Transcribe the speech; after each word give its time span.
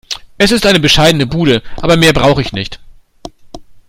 Es 0.39 0.49
ist 0.51 0.65
eine 0.65 0.79
bescheidene 0.79 1.27
Bude, 1.27 1.61
aber 1.77 1.95
mehr 1.95 2.11
brauche 2.11 2.41
ich 2.41 2.53
nicht. 2.53 2.79